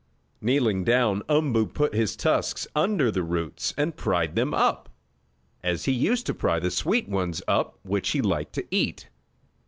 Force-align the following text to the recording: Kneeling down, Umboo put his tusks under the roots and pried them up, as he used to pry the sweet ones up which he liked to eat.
Kneeling 0.41 0.83
down, 0.83 1.21
Umboo 1.29 1.67
put 1.67 1.93
his 1.93 2.15
tusks 2.15 2.65
under 2.75 3.11
the 3.11 3.21
roots 3.21 3.71
and 3.77 3.95
pried 3.95 4.35
them 4.35 4.51
up, 4.51 4.89
as 5.63 5.85
he 5.85 5.91
used 5.91 6.25
to 6.25 6.33
pry 6.33 6.57
the 6.57 6.71
sweet 6.71 7.07
ones 7.07 7.43
up 7.47 7.77
which 7.83 8.09
he 8.09 8.19
liked 8.23 8.53
to 8.53 8.65
eat. 8.71 9.09